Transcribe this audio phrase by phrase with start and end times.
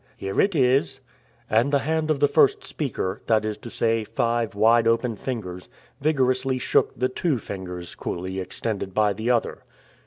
[0.17, 0.99] "Here it is."
[1.47, 5.69] And the hand of the first speaker, that is to say, five wide open fingers,
[5.99, 9.63] vigorously shook the two fingers coolly extended by the other.